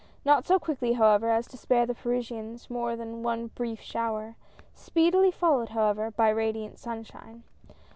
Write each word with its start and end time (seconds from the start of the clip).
Not 0.25 0.47
so 0.47 0.57
quickly, 0.57 0.93
however, 0.93 1.29
as 1.29 1.45
to 1.49 1.57
spare 1.57 1.85
the 1.85 1.93
Parisians 1.93 2.71
more 2.71 2.95
than 2.95 3.21
one 3.21 3.49
brief 3.53 3.79
shower, 3.81 4.35
speedily 4.73 5.29
followed, 5.29 5.69
how 5.69 5.89
ever, 5.91 6.09
by 6.09 6.29
radiant 6.29 6.79
sunshine. 6.79 7.43